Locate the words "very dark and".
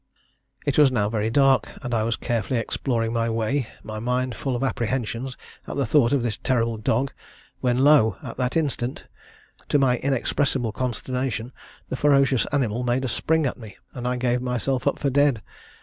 1.09-1.93